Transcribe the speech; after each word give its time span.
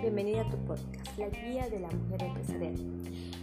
bienvenida 0.00 0.40
a 0.40 0.48
tu 0.48 0.56
podcast, 0.64 1.18
La 1.18 1.28
Guía 1.28 1.68
de 1.68 1.80
la 1.80 1.90
Mujer 1.90 2.22
Empresarial. 2.22 2.74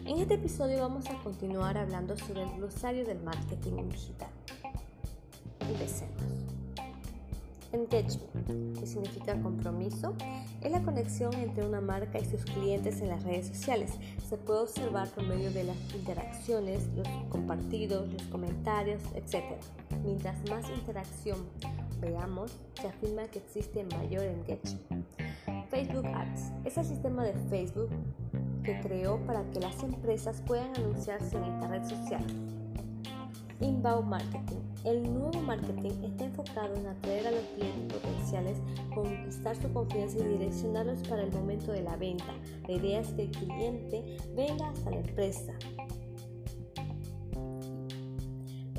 En 0.04 0.18
este 0.18 0.34
episodio 0.34 0.80
vamos 0.80 1.08
a 1.12 1.14
continuar 1.22 1.78
hablando 1.78 2.18
sobre 2.18 2.42
el 2.42 2.50
glosario 2.56 3.06
del 3.06 3.22
marketing 3.22 3.88
digital. 3.88 4.30
Empecemos. 5.60 6.24
Engagement, 7.72 8.80
que 8.80 8.88
significa 8.88 9.40
compromiso, 9.44 10.16
es 10.60 10.72
la 10.72 10.82
conexión 10.82 11.34
entre 11.36 11.68
una 11.68 11.82
marca 11.82 12.18
y 12.18 12.26
sus 12.26 12.44
clientes 12.44 13.00
en 13.02 13.10
las 13.10 13.24
redes 13.24 13.48
sociales. 13.48 13.92
Se 14.28 14.38
puede 14.38 14.62
observar 14.62 15.08
por 15.10 15.24
medio 15.24 15.52
de 15.52 15.66
las 15.66 15.78
interacciones, 15.94 16.88
los 16.96 17.08
compartidos, 17.30 18.12
los 18.12 18.24
comentarios, 18.24 19.04
etc. 19.14 19.44
Mientras 20.04 20.38
más 20.50 20.68
interacción 20.70 21.38
veamos, 22.02 22.52
se 22.82 22.88
afirma 22.88 23.24
que 23.28 23.40
existe 23.40 23.84
mayor 23.84 24.24
engagement. 24.24 25.21
Facebook 25.72 26.06
Ads 26.06 26.52
es 26.66 26.78
el 26.78 26.84
sistema 26.84 27.24
de 27.24 27.32
Facebook 27.50 27.90
que 28.62 28.78
creó 28.82 29.18
para 29.26 29.50
que 29.52 29.62
las 29.62 29.82
empresas 29.82 30.44
puedan 30.46 30.76
anunciarse 30.76 31.38
en 31.38 31.46
esta 31.46 31.68
red 31.70 31.84
social. 31.86 32.26
Inbound 33.62 34.10
Marketing. 34.10 34.58
El 34.84 35.04
nuevo 35.14 35.40
marketing 35.42 35.92
está 36.04 36.26
enfocado 36.26 36.76
en 36.76 36.88
atraer 36.88 37.28
a 37.28 37.32
los 37.32 37.44
clientes 37.56 38.00
potenciales, 38.00 38.58
conquistar 38.94 39.56
su 39.56 39.72
confianza 39.72 40.18
y 40.20 40.24
direccionarlos 40.24 41.08
para 41.08 41.24
el 41.24 41.32
momento 41.32 41.72
de 41.72 41.84
la 41.84 41.96
venta. 41.96 42.34
La 42.68 42.74
idea 42.74 43.00
es 43.00 43.08
que 43.10 43.24
el 43.24 43.32
cliente 43.32 44.18
venga 44.36 44.70
hasta 44.70 44.90
la 44.90 44.98
empresa, 44.98 45.54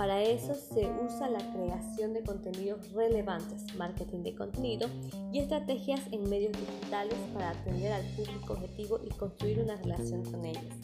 para 0.02 0.20
eso 0.20 0.52
se 0.56 0.91
usa 1.01 1.30
la 1.30 1.38
creación 1.52 2.12
de 2.12 2.24
contenidos 2.24 2.91
relevantes, 2.91 3.73
marketing 3.77 4.24
de 4.24 4.35
contenido 4.35 4.88
y 5.30 5.38
estrategias 5.38 6.01
en 6.10 6.29
medios 6.29 6.51
digitales 6.59 7.15
para 7.32 7.51
atender 7.51 7.93
al 7.93 8.04
público 8.16 8.54
objetivo 8.54 8.99
y 9.04 9.10
construir 9.10 9.60
una 9.60 9.77
relación 9.77 10.24
con 10.24 10.45
ellos. 10.45 10.74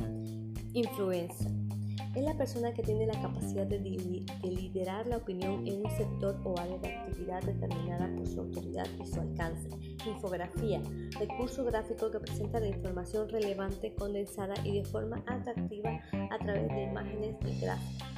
Influencer. 0.73 1.51
Es 2.15 2.23
la 2.23 2.37
persona 2.37 2.73
que 2.73 2.85
tiene 2.85 3.07
la 3.07 3.21
capacidad 3.21 3.67
de, 3.67 3.81
liderar 3.81 5.09
la 5.09 5.17
opinión 5.17 5.67
en 5.67 5.85
un 5.85 5.91
sector 5.97 6.41
o 6.45 6.57
área 6.57 6.79
de 6.79 6.89
actividad 6.89 7.43
determinada 7.43 8.09
por 8.15 8.25
su 8.25 8.39
autoridad 8.39 8.87
y 9.03 9.05
su 9.05 9.21
alcance. 9.21 9.69
Infografía. 10.07 10.81
Recurso 11.19 11.65
gráfico 11.65 12.09
que 12.13 12.21
presenta 12.21 12.61
la 12.61 12.69
información 12.69 13.29
relevante, 13.29 13.93
condensada 13.97 14.55
y 14.63 14.79
de 14.79 14.85
forma 14.85 15.25
atractiva 15.27 16.01
a 16.13 16.39
través 16.39 16.69
de 16.69 16.85
imágenes 16.85 17.35
y 17.45 17.61
gráficos. 17.61 18.18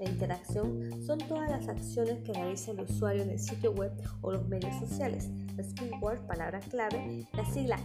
La 0.00 0.08
interacción 0.08 0.88
son 1.04 1.18
todas 1.18 1.50
las 1.50 1.68
acciones 1.68 2.22
que 2.24 2.32
realiza 2.32 2.70
el 2.70 2.80
usuario 2.80 3.22
en 3.22 3.30
el 3.30 3.38
sitio 3.38 3.72
web 3.72 3.92
o 4.22 4.32
los 4.32 4.48
medios 4.48 4.74
sociales. 4.78 5.28
Los 5.58 5.74
keywords, 5.74 6.22
palabra 6.26 6.58
clave, 6.60 7.26
la 7.34 7.44
sigla 7.52 7.76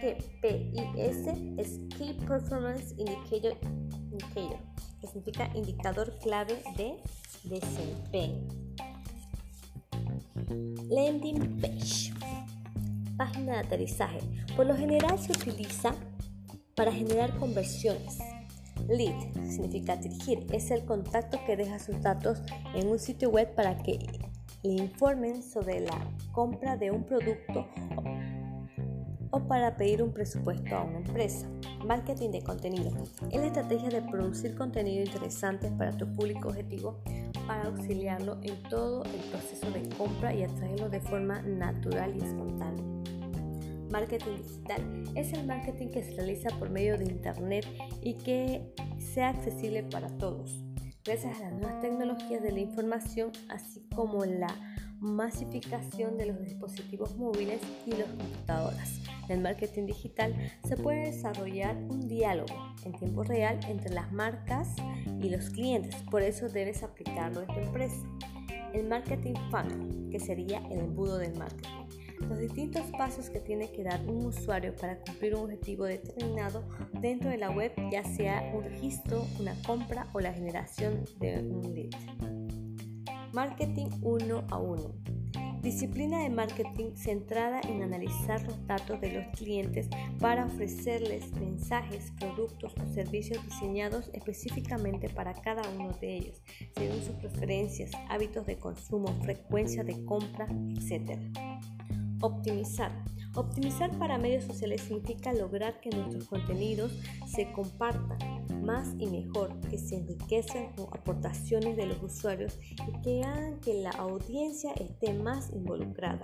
KPIS 0.00 1.26
es 1.56 1.80
Key 1.98 2.16
Performance 2.28 2.94
Indicator, 2.96 3.58
Indicator 4.12 4.58
que 5.00 5.06
significa 5.08 5.50
indicador 5.52 6.16
clave 6.22 6.62
de 6.76 6.96
desempeño. 7.42 8.46
Landing 10.88 11.60
page, 11.60 12.12
página 13.16 13.54
de 13.54 13.58
aterrizaje. 13.58 14.20
Por 14.56 14.66
lo 14.66 14.76
general 14.76 15.18
se 15.18 15.32
utiliza 15.32 15.92
para 16.76 16.92
generar 16.92 17.36
conversiones 17.38 18.18
Lead 18.88 19.14
significa 19.44 19.96
dirigir, 19.96 20.46
es 20.52 20.70
el 20.70 20.84
contacto 20.84 21.38
que 21.46 21.56
deja 21.56 21.78
sus 21.78 22.00
datos 22.00 22.42
en 22.74 22.88
un 22.88 22.98
sitio 22.98 23.30
web 23.30 23.54
para 23.54 23.82
que 23.82 23.98
le 24.62 24.72
informen 24.72 25.42
sobre 25.42 25.80
la 25.80 25.98
compra 26.32 26.76
de 26.76 26.90
un 26.90 27.04
producto 27.04 27.66
o 29.30 29.40
para 29.46 29.76
pedir 29.76 30.02
un 30.02 30.12
presupuesto 30.12 30.76
a 30.76 30.84
una 30.84 30.98
empresa. 30.98 31.46
Marketing 31.86 32.30
de 32.30 32.42
contenido 32.42 32.90
es 33.30 33.40
la 33.40 33.46
estrategia 33.46 33.88
de 33.88 34.02
producir 34.02 34.54
contenido 34.54 35.04
interesante 35.04 35.70
para 35.70 35.96
tu 35.96 36.10
público 36.12 36.48
objetivo 36.48 36.98
para 37.46 37.64
auxiliarlo 37.64 38.38
en 38.42 38.62
todo 38.64 39.04
el 39.04 39.20
proceso 39.30 39.70
de 39.70 39.88
compra 39.96 40.34
y 40.34 40.42
atraerlo 40.42 40.88
de 40.88 41.00
forma 41.00 41.42
natural 41.42 42.14
y 42.16 42.24
espontánea. 42.24 42.84
Marketing 43.90 44.36
digital 44.36 45.04
es 45.14 45.32
el 45.32 45.46
marketing 45.46 45.88
que 45.88 46.02
se 46.02 46.12
realiza 46.12 46.50
por 46.58 46.68
medio 46.68 46.98
de 46.98 47.04
Internet 47.04 47.66
y 48.02 48.14
que 48.14 48.74
sea 48.98 49.30
accesible 49.30 49.82
para 49.82 50.08
todos, 50.18 50.62
gracias 51.04 51.40
a 51.40 51.44
las 51.44 51.52
nuevas 51.54 51.80
tecnologías 51.80 52.42
de 52.42 52.52
la 52.52 52.60
información, 52.60 53.32
así 53.48 53.80
como 53.94 54.26
la 54.26 54.54
masificación 55.00 56.18
de 56.18 56.26
los 56.26 56.40
dispositivos 56.40 57.16
móviles 57.16 57.60
y 57.86 57.92
las 57.92 58.08
computadoras. 58.08 59.00
En 59.28 59.36
el 59.36 59.40
marketing 59.40 59.86
digital 59.86 60.34
se 60.66 60.76
puede 60.76 61.06
desarrollar 61.06 61.76
un 61.76 62.08
diálogo 62.08 62.74
en 62.84 62.92
tiempo 62.92 63.22
real 63.22 63.58
entre 63.68 63.94
las 63.94 64.12
marcas 64.12 64.68
y 65.22 65.30
los 65.30 65.48
clientes, 65.50 65.94
por 66.10 66.22
eso 66.22 66.48
debes 66.48 66.82
aplicarlo 66.82 67.40
en 67.40 67.46
tu 67.46 67.60
empresa. 67.60 68.06
El 68.74 68.86
marketing 68.86 69.34
funnel, 69.50 70.10
que 70.10 70.20
sería 70.20 70.58
el 70.70 70.80
embudo 70.80 71.16
del 71.16 71.34
marketing 71.38 71.77
los 72.28 72.38
distintos 72.38 72.82
pasos 72.96 73.30
que 73.30 73.40
tiene 73.40 73.70
que 73.70 73.84
dar 73.84 74.00
un 74.06 74.26
usuario 74.26 74.74
para 74.74 74.98
cumplir 75.00 75.34
un 75.34 75.44
objetivo 75.44 75.84
determinado 75.84 76.68
dentro 77.00 77.30
de 77.30 77.38
la 77.38 77.50
web, 77.50 77.72
ya 77.90 78.04
sea 78.04 78.52
un 78.54 78.64
registro, 78.64 79.26
una 79.38 79.54
compra 79.62 80.08
o 80.12 80.20
la 80.20 80.32
generación 80.32 81.04
de 81.20 81.38
un 81.38 81.74
lead. 81.74 81.90
Marketing 83.32 83.88
uno 84.02 84.44
a 84.50 84.58
uno. 84.58 84.94
Disciplina 85.62 86.22
de 86.22 86.30
marketing 86.30 86.94
centrada 86.94 87.60
en 87.60 87.82
analizar 87.82 88.42
los 88.44 88.64
datos 88.66 89.00
de 89.00 89.12
los 89.12 89.36
clientes 89.36 89.88
para 90.20 90.46
ofrecerles 90.46 91.32
mensajes, 91.32 92.12
productos 92.18 92.74
o 92.80 92.86
servicios 92.94 93.44
diseñados 93.44 94.08
específicamente 94.12 95.08
para 95.08 95.34
cada 95.34 95.68
uno 95.76 95.90
de 96.00 96.16
ellos, 96.16 96.42
según 96.76 97.02
sus 97.02 97.16
preferencias, 97.16 97.90
hábitos 98.08 98.46
de 98.46 98.56
consumo, 98.56 99.08
frecuencia 99.22 99.82
de 99.82 100.04
compra, 100.04 100.46
etc. 100.46 101.18
Optimizar. 102.20 102.90
Optimizar 103.34 103.96
para 103.98 104.18
medios 104.18 104.44
sociales 104.44 104.80
significa 104.80 105.32
lograr 105.32 105.80
que 105.80 105.90
nuestros 105.90 106.24
contenidos 106.24 106.92
se 107.26 107.52
compartan 107.52 108.18
más 108.64 108.94
y 108.98 109.06
mejor, 109.06 109.58
que 109.70 109.78
se 109.78 109.96
enriquezcan 109.96 110.72
con 110.74 110.86
aportaciones 110.86 111.76
de 111.76 111.86
los 111.86 112.02
usuarios 112.02 112.58
y 112.88 113.00
que 113.02 113.22
hagan 113.22 113.60
que 113.60 113.74
la 113.74 113.90
audiencia 113.90 114.72
esté 114.72 115.12
más 115.14 115.52
involucrada. 115.52 116.22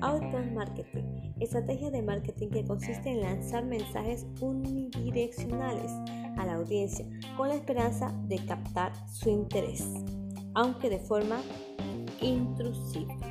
Outbound 0.00 0.54
Marketing, 0.54 1.04
estrategia 1.40 1.90
de 1.90 2.00
marketing 2.00 2.48
que 2.48 2.64
consiste 2.64 3.10
en 3.10 3.20
lanzar 3.20 3.66
mensajes 3.66 4.26
unidireccionales 4.40 5.92
a 6.38 6.46
la 6.46 6.54
audiencia 6.54 7.06
con 7.36 7.48
la 7.48 7.56
esperanza 7.56 8.10
de 8.26 8.38
captar 8.46 8.92
su 9.06 9.28
interés, 9.28 9.86
aunque 10.54 10.88
de 10.88 11.00
forma 11.00 11.42
intrusiva. 12.22 13.29